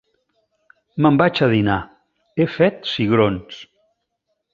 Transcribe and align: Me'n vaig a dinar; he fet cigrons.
Me'n 1.05 1.19
vaig 1.21 1.41
a 1.47 1.49
dinar; 1.51 1.75
he 2.43 2.47
fet 2.57 2.91
cigrons. 2.93 3.61